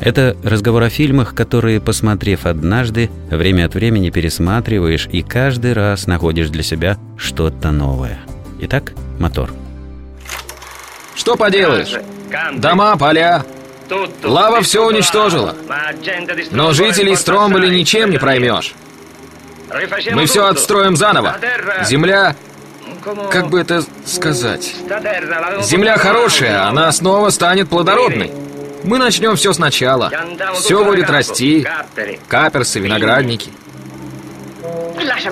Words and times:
это 0.00 0.36
разговор 0.44 0.82
о 0.82 0.88
фильмах, 0.90 1.34
которые, 1.34 1.80
посмотрев 1.80 2.46
однажды, 2.46 3.10
время 3.30 3.66
от 3.66 3.74
времени 3.74 4.10
пересматриваешь 4.10 5.08
и 5.10 5.22
каждый 5.22 5.72
раз 5.72 6.06
находишь 6.06 6.50
для 6.50 6.62
себя 6.62 6.98
что-то 7.16 7.70
новое. 7.70 8.18
Итак, 8.60 8.92
мотор. 9.18 9.50
Что 11.14 11.36
поделаешь? 11.36 11.94
Дома, 12.56 12.96
поля. 12.96 13.44
Лава 14.22 14.62
все 14.62 14.86
уничтожила. 14.86 15.54
Но 16.50 16.72
жителей 16.72 17.16
Стромболи 17.16 17.74
ничем 17.74 18.10
не 18.10 18.18
проймешь. 18.18 18.74
Мы 20.12 20.26
все 20.26 20.46
отстроим 20.46 20.96
заново. 20.96 21.36
Земля... 21.84 22.36
Как 23.30 23.50
бы 23.50 23.60
это 23.60 23.84
сказать? 24.04 24.74
Земля 25.62 25.96
хорошая, 25.96 26.66
она 26.66 26.90
снова 26.90 27.30
станет 27.30 27.68
плодородной. 27.68 28.32
Мы 28.86 28.98
начнем 28.98 29.34
все 29.36 29.52
сначала. 29.52 30.12
Все 30.54 30.84
будет 30.84 31.10
расти. 31.10 31.66
Каперсы, 32.28 32.78
виноградники. 32.80 33.52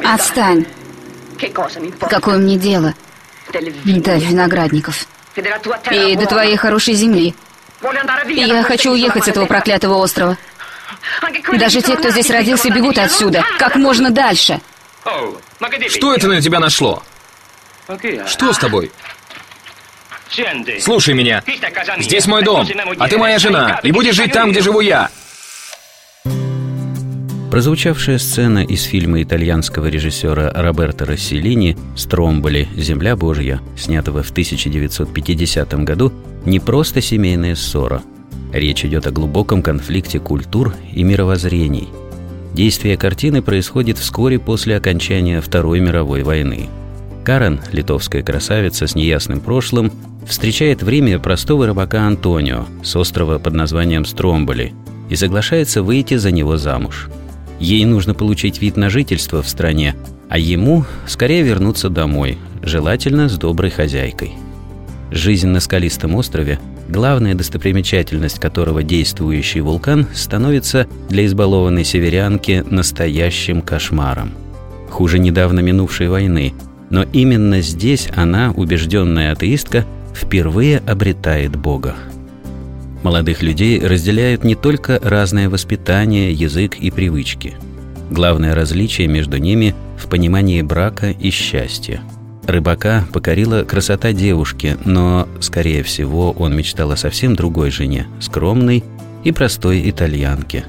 Отстань. 0.05 0.67
Какое 2.11 2.39
мне 2.39 2.57
дело 2.57 2.95
до 3.53 4.17
виноградников 4.17 5.07
и 5.91 6.17
до 6.17 6.27
твоей 6.27 6.57
хорошей 6.57 6.95
земли. 6.95 7.35
Я 8.29 8.63
хочу 8.63 8.93
уехать 8.93 9.25
с 9.25 9.29
этого 9.29 9.47
проклятого 9.47 9.95
острова. 9.95 10.37
Даже 11.53 11.81
те, 11.83 11.97
кто 11.97 12.11
здесь 12.11 12.31
родился, 12.31 12.71
бегут 12.71 12.99
отсюда. 12.99 13.45
Как 13.59 13.77
можно 13.77 14.11
дальше. 14.11 14.61
Что 15.89 16.15
это 16.15 16.29
на 16.29 16.41
тебя 16.41 16.61
нашло? 16.61 17.03
Что 18.27 18.53
с 18.53 18.59
тобой? 18.59 18.91
Слушай 20.81 21.15
меня. 21.15 21.43
Здесь 22.01 22.27
мой 22.27 22.43
дом, 22.43 22.67
а 22.99 23.09
ты 23.09 23.19
моя 23.19 23.39
жена, 23.39 23.81
и 23.83 23.93
будешь 23.93 24.15
жить 24.15 24.33
там, 24.33 24.51
где 24.51 24.61
живу 24.61 24.81
я. 24.81 25.11
Прозвучавшая 27.55 28.19
сцена 28.19 28.65
из 28.65 28.83
фильма 28.83 29.23
итальянского 29.23 29.87
режиссера 29.87 30.51
Роберто 30.53 31.05
Расселини 31.05 31.77
«Стромболи. 31.95 32.67
Земля 32.75 33.15
Божья», 33.15 33.61
снятого 33.79 34.25
в 34.25 34.31
1950 34.33 35.85
году, 35.85 36.13
не 36.45 36.59
просто 36.59 37.01
семейная 37.01 37.55
ссора. 37.55 38.03
Речь 38.53 38.85
идет 38.85 39.07
о 39.07 39.13
глубоком 39.13 39.63
конфликте 39.63 40.19
культур 40.19 40.75
и 40.93 41.05
мировоззрений. 41.05 41.91
Действие 42.55 42.97
картины 42.97 43.41
происходит 43.41 43.99
вскоре 43.99 44.41
после 44.41 44.77
окончания 44.77 45.41
Второй 45.41 45.79
мировой 45.79 46.25
войны. 46.25 46.69
Карен, 47.25 47.61
литовская 47.71 48.25
красавица 48.25 48.89
с 48.89 48.97
неясным 48.97 49.41
прошлым, 49.41 49.93
встречает 50.27 50.83
в 50.83 50.89
Риме 50.89 51.19
простого 51.19 51.67
рыбака 51.67 52.07
Антонио 52.07 52.67
с 52.83 52.97
острова 52.97 53.39
под 53.39 53.55
названием 53.55 54.05
Стромболи 54.05 54.73
и 55.09 55.17
соглашается 55.17 55.83
выйти 55.83 56.17
за 56.17 56.31
него 56.31 56.57
замуж. 56.57 57.09
Ей 57.61 57.85
нужно 57.85 58.15
получить 58.15 58.61
вид 58.61 58.77
на 58.77 58.91
жительство 58.91 59.43
в 59.43 59.49
стране, 59.49 59.95
а 60.29 60.39
ему 60.39 60.85
скорее 61.07 61.43
вернуться 61.43 61.89
домой, 61.89 62.39
желательно 62.63 63.29
с 63.29 63.39
доброй 63.39 63.71
хозяйкой. 63.71 64.33
Жизнь 65.11 65.49
на 65.49 65.61
скалистом 65.61 66.15
острове, 66.17 66.59
главная 66.89 67.35
достопримечательность 67.35 68.41
которого 68.41 68.83
действующий 68.83 69.61
вулкан, 69.61 70.07
становится 70.15 70.89
для 71.09 71.25
избалованной 71.27 71.85
северянки 71.85 72.65
настоящим 72.69 73.63
кошмаром. 73.63 74.33
Хуже 74.91 75.19
недавно 75.19 75.61
минувшей 75.61 76.09
войны, 76.09 76.55
но 76.91 77.05
именно 77.13 77.61
здесь 77.61 78.09
она, 78.17 78.53
убежденная 78.53 79.33
атеистка, 79.33 79.87
впервые 80.15 80.79
обретает 80.79 81.57
Бога. 81.57 81.95
Молодых 83.03 83.43
людей 83.43 83.87
разделяют 83.87 84.45
не 84.45 84.55
только 84.55 84.99
разное 85.03 85.51
воспитание, 85.51 86.33
язык 86.33 86.77
и 86.79 86.91
привычки. 86.91 87.55
Главное 88.11 88.55
различие 88.55 89.09
между 89.09 89.37
ними 89.37 89.75
в 89.99 90.09
понимании 90.09 90.63
брака 90.63 91.11
и 91.11 91.29
счастья. 91.31 92.01
Рыбака 92.47 93.05
покорила 93.13 93.65
красота 93.65 94.13
девушки, 94.13 94.77
но, 94.85 95.29
скорее 95.41 95.83
всего, 95.83 96.31
он 96.33 96.57
мечтал 96.57 96.93
о 96.93 96.97
совсем 96.97 97.37
другой 97.37 97.71
жене, 97.71 98.07
скромной 98.21 98.85
и 99.23 99.33
простой 99.33 99.89
итальянке. 99.89 100.65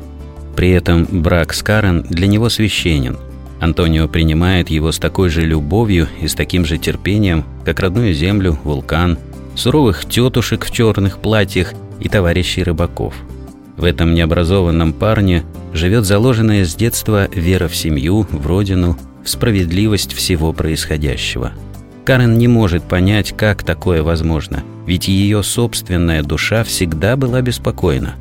При 0.56 0.72
этом 0.72 1.06
брак 1.06 1.54
с 1.54 1.64
Карен 1.64 2.02
для 2.04 2.28
него 2.28 2.50
священен. 2.50 3.18
Антонио 3.62 4.10
принимает 4.10 4.70
его 4.70 4.92
с 4.92 5.00
такой 5.00 5.30
же 5.30 5.42
любовью 5.42 6.08
и 6.22 6.28
с 6.28 6.36
таким 6.36 6.66
же 6.66 6.78
терпением, 6.78 7.46
как 7.64 7.80
родную 7.80 8.14
землю, 8.14 8.60
вулкан– 8.64 9.18
суровых 9.56 10.06
тетушек 10.06 10.66
в 10.66 10.72
черных 10.72 11.20
платьях 11.20 11.74
и 12.00 12.10
товарищей 12.10 12.64
рыбаков. 12.64 13.16
В 13.78 13.84
этом 13.84 14.14
необразованном 14.14 14.94
парне 14.94 15.44
живет 15.74 16.06
заложенная 16.06 16.66
с 16.66 16.76
детства 16.76 17.28
вера 17.34 17.68
в 17.68 17.76
семью, 17.76 18.26
в 18.30 18.48
родину, 18.48 18.98
в 19.24 19.30
справедливость 19.30 20.14
всего 20.14 20.54
происходящего. 20.54 21.52
Карен 22.06 22.38
не 22.38 22.48
может 22.48 22.84
понять, 22.84 23.34
как 23.36 23.64
такое 23.64 24.04
возможно, 24.04 24.64
ведь 24.86 25.08
ее 25.08 25.42
собственная 25.44 26.22
душа 26.22 26.64
всегда 26.64 27.18
была 27.18 27.42
беспокойна. 27.42 28.16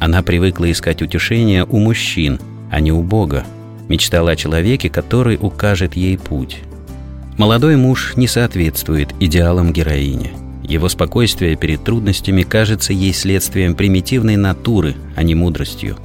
Она 0.00 0.22
привыкла 0.22 0.70
искать 0.70 1.02
утешения 1.02 1.64
у 1.64 1.78
мужчин, 1.78 2.40
а 2.70 2.80
не 2.80 2.92
у 2.92 3.02
Бога. 3.02 3.44
Мечтала 3.88 4.32
о 4.32 4.36
человеке, 4.36 4.90
который 4.90 5.38
укажет 5.40 5.94
ей 5.94 6.18
путь. 6.18 6.58
Молодой 7.38 7.76
муж 7.76 8.14
не 8.16 8.26
соответствует 8.26 9.14
идеалам 9.20 9.72
героини– 9.72 10.32
его 10.68 10.88
спокойствие 10.88 11.56
перед 11.56 11.82
трудностями 11.82 12.42
кажется 12.42 12.92
ей 12.92 13.14
следствием 13.14 13.74
примитивной 13.74 14.36
натуры, 14.36 14.94
а 15.16 15.22
не 15.22 15.34
мудростью. 15.34 15.96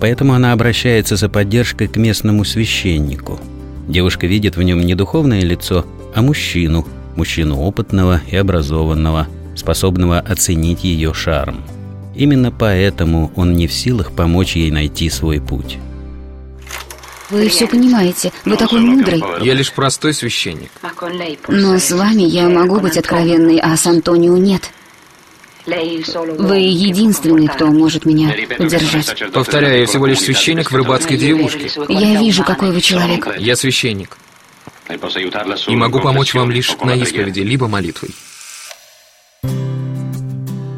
Поэтому 0.00 0.34
она 0.34 0.52
обращается 0.52 1.16
за 1.16 1.28
поддержкой 1.28 1.86
к 1.86 1.96
местному 1.96 2.44
священнику. 2.44 3.38
Девушка 3.86 4.26
видит 4.26 4.56
в 4.56 4.62
нем 4.62 4.80
не 4.80 4.94
духовное 4.94 5.42
лицо, 5.42 5.86
а 6.14 6.22
мужчину, 6.22 6.86
мужчину 7.16 7.58
опытного 7.60 8.20
и 8.28 8.36
образованного, 8.36 9.28
способного 9.54 10.18
оценить 10.18 10.84
ее 10.84 11.14
шарм. 11.14 11.62
Именно 12.16 12.50
поэтому 12.50 13.30
он 13.36 13.52
не 13.52 13.66
в 13.66 13.72
силах 13.72 14.12
помочь 14.12 14.56
ей 14.56 14.70
найти 14.70 15.08
свой 15.08 15.40
путь. 15.40 15.78
Вы 17.30 17.48
все 17.48 17.66
понимаете, 17.66 18.32
вы 18.44 18.56
такой 18.56 18.80
мудрый. 18.80 19.22
Я 19.40 19.54
лишь 19.54 19.72
простой 19.72 20.12
священник. 20.14 20.70
Но 21.48 21.78
с 21.78 21.92
вами 21.92 22.22
я 22.22 22.48
могу 22.48 22.80
быть 22.80 22.96
откровенной, 22.96 23.58
а 23.58 23.76
с 23.76 23.86
Антонио 23.86 24.36
нет. 24.36 24.70
Вы 25.66 26.58
единственный, 26.58 27.46
кто 27.46 27.66
может 27.66 28.04
меня 28.04 28.34
поддержать. 28.58 29.32
Повторяю, 29.32 29.80
я 29.80 29.86
всего 29.86 30.06
лишь 30.06 30.20
священник 30.20 30.70
в 30.70 30.74
рыбацкой 30.74 31.16
деревушке. 31.16 31.70
Я 31.88 32.20
вижу, 32.20 32.42
какой 32.42 32.72
вы 32.72 32.80
человек. 32.80 33.28
Я 33.38 33.54
священник. 33.56 34.16
И 35.68 35.76
могу 35.76 36.00
помочь 36.00 36.34
вам 36.34 36.50
лишь 36.50 36.76
на 36.82 36.96
исповеди, 36.96 37.40
либо 37.40 37.68
молитвой. 37.68 38.10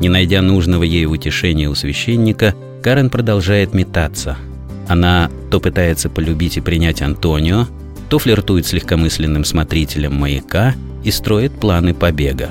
Не 0.00 0.08
найдя 0.08 0.42
нужного 0.42 0.82
ей 0.82 1.06
утешения 1.06 1.70
у 1.70 1.74
священника, 1.74 2.54
Карен 2.82 3.08
продолжает 3.08 3.72
метаться– 3.72 4.36
она 4.88 5.30
то 5.50 5.60
пытается 5.60 6.08
полюбить 6.08 6.56
и 6.56 6.60
принять 6.60 7.02
Антонио, 7.02 7.66
то 8.08 8.18
флиртует 8.18 8.66
с 8.66 8.72
легкомысленным 8.72 9.44
смотрителем 9.44 10.14
маяка 10.14 10.74
и 11.04 11.10
строит 11.10 11.52
планы 11.52 11.94
побега. 11.94 12.50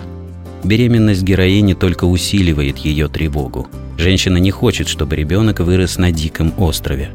Беременность 0.64 1.24
героини 1.24 1.74
только 1.74 2.06
усиливает 2.06 2.78
ее 2.80 3.08
тревогу. 3.08 3.68
Женщина 3.98 4.38
не 4.38 4.52
хочет, 4.52 4.88
чтобы 4.88 5.16
ребенок 5.16 5.60
вырос 5.60 5.98
на 5.98 6.12
диком 6.12 6.54
острове. 6.58 7.12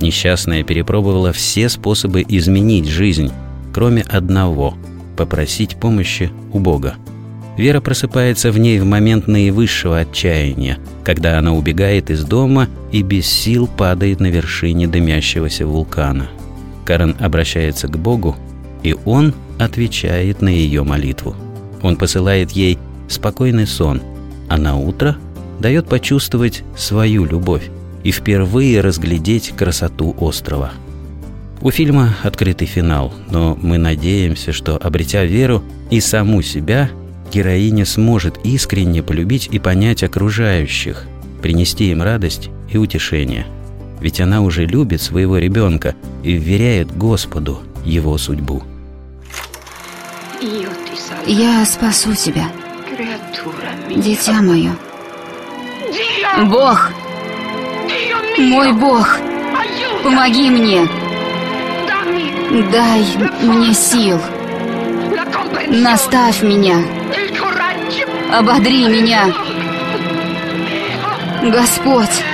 Несчастная 0.00 0.62
перепробовала 0.64 1.32
все 1.32 1.68
способы 1.68 2.24
изменить 2.26 2.86
жизнь, 2.86 3.30
кроме 3.72 4.02
одного– 4.02 4.74
попросить 5.16 5.76
помощи 5.76 6.30
у 6.52 6.58
Бога. 6.58 6.96
Вера 7.56 7.80
просыпается 7.80 8.50
в 8.50 8.58
ней 8.58 8.78
в 8.78 8.84
момент 8.84 9.28
наивысшего 9.28 9.98
отчаяния, 9.98 10.78
когда 11.04 11.38
она 11.38 11.52
убегает 11.52 12.10
из 12.10 12.24
дома 12.24 12.68
и 12.92 13.02
без 13.02 13.26
сил 13.26 13.66
падает 13.66 14.20
на 14.20 14.28
вершине 14.28 14.86
дымящегося 14.86 15.66
вулкана. 15.66 16.28
Карен 16.84 17.14
обращается 17.20 17.88
к 17.88 17.98
Богу, 17.98 18.36
и 18.82 18.96
Он 19.04 19.34
отвечает 19.58 20.40
на 20.40 20.48
ее 20.48 20.82
молитву. 20.82 21.36
Он 21.82 21.96
посылает 21.96 22.52
ей 22.52 22.78
спокойный 23.08 23.66
сон, 23.66 24.00
а 24.48 24.56
на 24.56 24.76
утро 24.76 25.16
дает 25.60 25.86
почувствовать 25.86 26.62
свою 26.76 27.24
любовь 27.24 27.68
и 28.02 28.10
впервые 28.10 28.80
разглядеть 28.80 29.50
красоту 29.50 30.16
острова. 30.18 30.72
У 31.60 31.70
фильма 31.70 32.16
открытый 32.22 32.66
финал, 32.66 33.12
но 33.30 33.56
мы 33.60 33.78
надеемся, 33.78 34.52
что, 34.52 34.76
обретя 34.76 35.24
веру 35.24 35.62
и 35.90 36.00
саму 36.00 36.42
себя, 36.42 36.90
героиня 37.32 37.86
сможет 37.86 38.38
искренне 38.44 39.02
полюбить 39.02 39.48
и 39.50 39.58
понять 39.58 40.02
окружающих, 40.02 41.04
принести 41.40 41.90
им 41.90 42.02
радость 42.02 42.50
и 42.70 42.76
утешение. 42.76 43.46
Ведь 44.00 44.20
она 44.20 44.42
уже 44.42 44.66
любит 44.66 45.00
своего 45.00 45.38
ребенка 45.38 45.94
и 46.22 46.32
вверяет 46.34 46.96
Господу 46.96 47.60
его 47.84 48.18
судьбу. 48.18 48.62
Я 51.26 51.64
спасу 51.64 52.14
тебя, 52.14 52.46
дитя 53.88 54.42
мое. 54.42 54.72
Бог, 56.46 56.90
мой 58.38 58.72
Бог, 58.72 59.18
помоги 60.02 60.50
мне. 60.50 60.86
Дай 62.70 63.04
мне 63.42 63.72
сил. 63.72 64.20
Наставь 65.68 66.42
меня. 66.42 67.01
Ободри 68.32 68.86
меня. 68.86 69.26
Господь, 71.42 72.24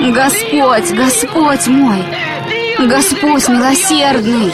Господь, 0.00 0.96
Господь 0.96 1.66
мой, 1.66 1.98
Господь 2.78 3.46
милосердный. 3.46 4.52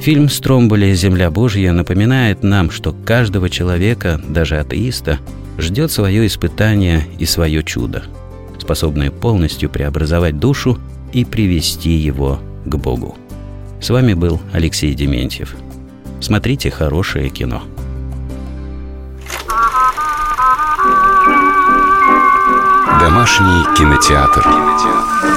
Фильм 0.00 0.28
«Стромболи. 0.28 0.92
Земля 0.92 1.30
Божья» 1.30 1.72
напоминает 1.72 2.42
нам, 2.42 2.70
что 2.70 2.92
каждого 2.92 3.48
человека, 3.48 4.20
даже 4.28 4.58
атеиста, 4.58 5.18
ждет 5.56 5.90
свое 5.90 6.26
испытание 6.26 7.06
и 7.18 7.24
свое 7.24 7.62
чудо, 7.62 8.02
способное 8.60 9.10
полностью 9.10 9.70
преобразовать 9.70 10.38
душу 10.38 10.78
и 11.14 11.24
привести 11.24 11.92
его 11.92 12.38
к 12.66 12.76
Богу. 12.76 13.16
С 13.80 13.88
вами 13.88 14.12
был 14.12 14.42
Алексей 14.52 14.92
Дементьев. 14.92 15.56
Смотрите 16.22 16.70
хорошее 16.70 17.30
кино. 17.30 17.62
Домашний 23.00 23.64
кинотеатр. 23.76 24.42
кинотеатр. 24.42 25.31